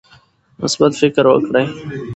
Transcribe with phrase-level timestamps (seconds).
[0.61, 1.65] مثبت فکر وکړئ.